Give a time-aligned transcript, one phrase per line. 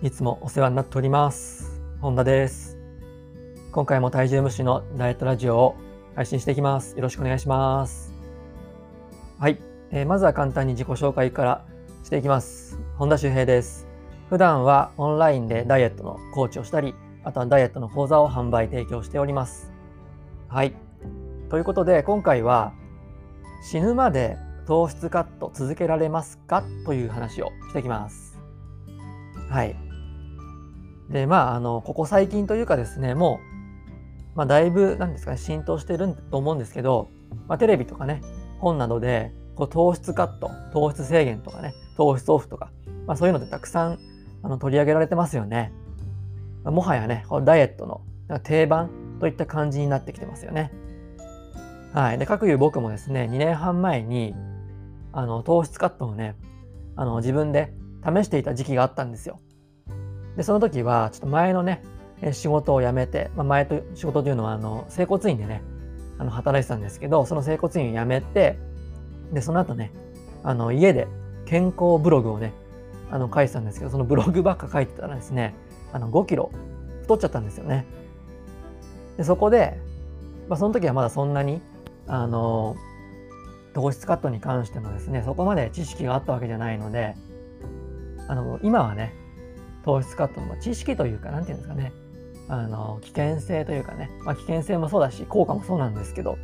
[0.00, 1.82] いつもお世話になっております。
[2.00, 2.78] 本田です。
[3.72, 5.76] 今回も体重無視のダイエットラジオを
[6.14, 6.94] 配信していきます。
[6.94, 8.12] よろしくお願いします。
[9.40, 11.64] はい、えーまずは簡単に自己紹介から
[12.04, 12.78] していきます。
[12.96, 13.88] 本田修平です。
[14.30, 16.94] 普段はオンラインでダイエットのコーチをしたり、
[17.24, 19.72] あとはダイエットの講座を販売提供しております。
[20.46, 20.76] はい。
[21.50, 22.72] ということで今回は
[23.68, 26.62] 死ぬまで糖質カット続けられますか？
[26.86, 28.38] という話をしていきます。
[29.50, 29.74] はい。
[31.10, 33.40] で、まあ、あの、ここ最近というかですね、も
[34.34, 37.08] う、まあ、だいぶ、なんですかね、浸透してると思うんですけど、
[37.48, 38.22] まあ、テレビとかね、
[38.58, 42.70] 本などで、こう糖質カット、糖質制限とかね、糖質オフとか、
[43.06, 43.98] まあ、そういうのでたくさん
[44.42, 45.72] あの取り上げられてますよね。
[46.62, 48.02] まあもはやね、こダイエットの
[48.44, 50.72] 定番といった感じになってきてますよね。
[51.92, 52.18] はい。
[52.18, 54.34] で、各いう僕もですね、2年半前に、
[55.12, 56.36] あの、糖質カットをね、
[56.94, 57.72] あの、自分で
[58.04, 59.40] 試していた時期があったんですよ。
[60.38, 61.82] で、その時は、ちょっと前のね、
[62.30, 65.62] 仕事を辞めて、まあ、前と仕事というのは、あの、整骨院でね、
[66.16, 68.56] あの、働いてたんですけど、その整骨院を辞めて、
[69.32, 69.90] で、その後ね、
[70.44, 71.08] あの、家で
[71.44, 72.52] 健康ブログをね、
[73.10, 75.56] あの、書いてたんですけど、そのブログばっか書いてたらですね、
[75.92, 76.52] あの、5キロ
[77.02, 77.84] 太っちゃったんですよね。
[79.16, 79.80] で、そこで、
[80.48, 81.60] まあ、その時はまだそんなに、
[82.06, 82.76] あの、
[83.74, 87.16] 糖質カットに関してもですね、そこまで知識があったわけじゃないので、
[88.28, 89.12] あの、今はね、
[89.84, 91.92] 糖質カットの知識というか、なんていうんですかね、
[92.48, 96.38] あの、危険性というかね、まあ、危険性もそうだし、効果もそうなんですけど、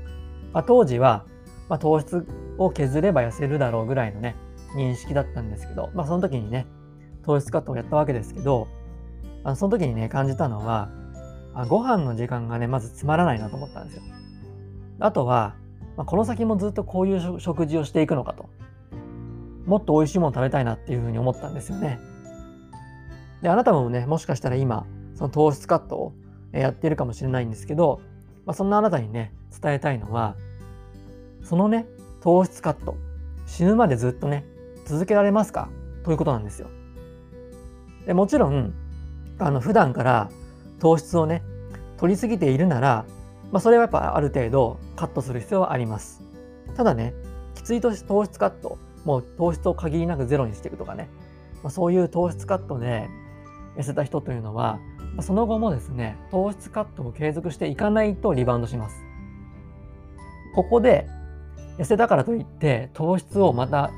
[0.53, 1.25] まあ、当時は、
[1.69, 2.27] まあ、糖質
[2.59, 4.37] を削れば痩せるだろうぐらいのね、
[4.77, 6.67] 認識だったんですけど、まあ、その時にね、
[7.25, 8.69] 糖質カットをやったわけですけど、
[9.45, 10.91] あのその時にね、感じたのは、
[11.55, 14.03] あご飯の時間がね、まずつまらないなと思ったんですよ。
[15.01, 15.55] あとは、
[15.97, 18.49] まあ、この先もずっとこういう食事をしていくのかと。
[19.67, 21.99] もっと美味しいもの食べたいなっていうふうに思ったんですよね。
[23.45, 26.13] で、あなたもね、もしかしたら今、その糖質カットを
[26.51, 28.01] やっているかもしれないんですけど、
[28.47, 30.35] まあ、そんなあなたにね、伝えたいのは、
[31.43, 31.85] そのね、
[32.23, 32.97] 糖質カット、
[33.45, 34.47] 死ぬまでずっとね、
[34.87, 35.69] 続けられますか？
[36.05, 36.69] ということなんですよ。
[38.07, 38.73] でもちろん、
[39.39, 40.31] あの、普段から
[40.79, 41.43] 糖質をね、
[41.99, 43.05] 取りすぎているなら、
[43.53, 46.23] まあ、それはやっぱある程度カットする必要はあります。
[46.79, 47.13] ただね、
[47.55, 51.11] きついとし糖質カット、もう糖質を限りなくゼロにしていくとかね、
[51.63, 53.07] まあ、そういう糖質カットで
[53.77, 54.79] 痩せた人というのは、
[55.21, 58.97] その後もですね、糖質カットを継続していかないとリバウンドします。
[60.55, 61.09] ここで
[61.79, 63.91] 痩せたからといって糖質をまた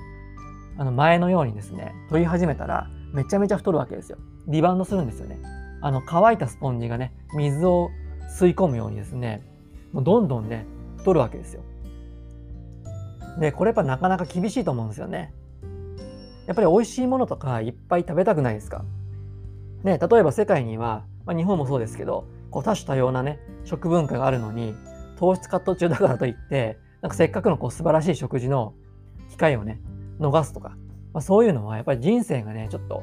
[0.79, 4.19] あの前のようにですね、取り始めたらめちゃめちゃ太るわけですよ。
[4.47, 5.39] リバウンドするんですよね。
[5.83, 7.91] あの乾いたスポンジがね、水を
[8.39, 9.43] 吸い込むようにですね、
[9.93, 10.67] もうどんどんね、
[10.97, 11.63] 太るわけですよ。
[13.39, 15.33] で、これやっぱなかなか厳しいと思うんですよね。
[16.47, 18.85] やっぱり美味しいものとかいっぱい食べたくないですか？
[19.83, 24.75] ね、例えば世界には、まあ、日本もそうですけど、こう多種多様なね、食文化があるのに、
[25.17, 28.75] 糖質カット中だからといって、なんかせっかくのこう素晴らしい食事の
[29.31, 29.81] 機会をね、
[30.19, 30.71] 逃すとか、
[31.13, 33.03] まあ、そういうのはやっぱり人生がね、ちょっと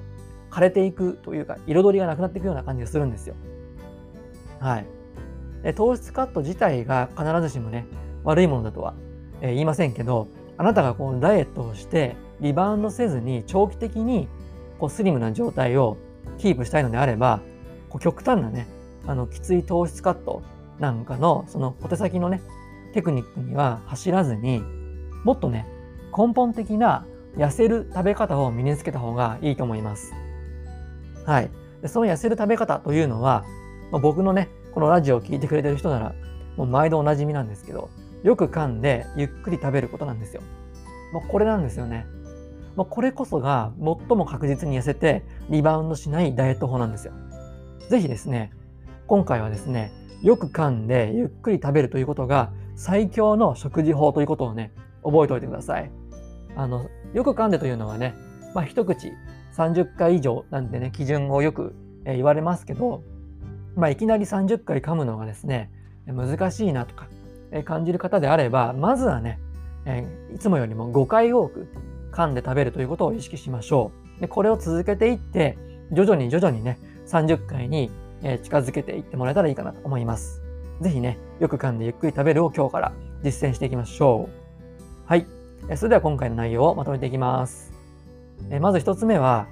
[0.51, 3.35] 枯れていくというか、彩りがなくなっていくような感じがするんですよ。
[4.59, 4.85] はい。
[5.63, 7.85] で糖質カット自体が必ずしもね、
[8.23, 8.93] 悪いものだとは、
[9.41, 14.27] えー言いませんけど、あなたがこうダイエットをしてリバウンドせずに長期的に
[14.79, 15.97] こうスリムな状態を
[16.37, 17.41] キープしたいのであれば、
[17.89, 18.67] こう極端なね、
[19.05, 20.43] あのきつい糖質カット
[20.79, 22.41] なんかのその小手先のね、
[22.93, 24.63] テクニックには走らずに、
[25.23, 25.67] もっとね、
[26.15, 27.05] 根本的な
[27.37, 30.13] 痩せる食べ方を身につけた方がいいと思います。
[31.25, 31.49] はい。
[31.87, 33.43] その痩せる食べ方というのは、
[33.91, 36.15] まあ僕のね、このラジオを聞いてくれてる人なら、
[36.55, 37.89] もう毎度おなじみなんですけど、
[38.23, 40.41] よく噛んでゆっくり食べることなんですよ。
[41.11, 42.05] もうこれなんですよね。
[42.75, 47.13] もうこれこそが最も確実に痩せてリバウンドしないダイエット法なんですよ。
[47.89, 48.51] ぜひですね、
[49.07, 49.91] 今回はですね、
[50.23, 54.71] よく噛んでゆっくり食べるということが最強の食事法ということをね、
[55.03, 55.91] 覚えておいてください。
[56.55, 58.15] あの、よく噛んでというのはね、
[58.55, 59.11] まあ一口
[59.55, 61.75] 30回以上なんてね、基準をよく
[62.05, 63.03] 言われますけど、
[63.75, 65.69] まあいきなり30回噛むのがですね、
[66.07, 67.07] 難しいなとか
[67.65, 69.39] 感じる方であれば、まずはね、
[70.33, 71.67] いつもよりも5回多く
[72.13, 74.21] 噛んで食べるということを意識しましょう。
[74.21, 75.57] でこれを続けていって、
[75.91, 77.91] 徐々に徐々にね、30回に
[78.43, 80.41] 近づけていってもらえたらいいかなと思います。
[80.81, 82.91] ぜひね、よく噛んでゆっくり食べるを今日から
[83.23, 84.43] 実践していきましょう。
[85.05, 85.25] はい。
[85.75, 87.73] それでは今回の内容をまとめていきます。
[88.61, 89.47] まず一つ目は、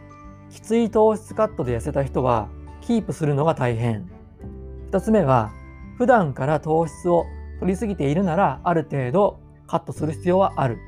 [0.49, 2.49] きつい糖質カットで痩せた人は、
[2.81, 4.09] キープするのが大変。
[4.87, 5.51] 二つ目は、
[5.97, 7.25] 普段から糖質を
[7.59, 10.79] 取りすぎているなら、ある程度カットする必要はある。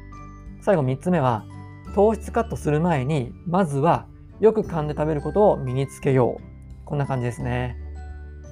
[0.61, 1.45] 最後三つ目は、
[1.93, 4.07] 糖質カットする前に、まずは
[4.39, 6.85] よく噛んで食べることを身につけよう。
[6.85, 7.77] こんな感じですね。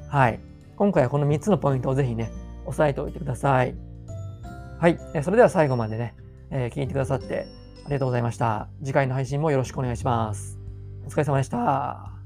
[0.09, 0.39] はい。
[0.75, 2.31] 今回はこの3つのポイントをぜひね、
[2.65, 3.75] 押さえておいてください。
[4.79, 4.97] はい。
[5.23, 6.15] それでは最後までね、
[6.49, 7.47] えー、聞いてくださって
[7.85, 8.67] ありがとうございました。
[8.83, 10.59] 次回の配信もよろしくお願いします。
[11.05, 12.20] お疲れ様でした。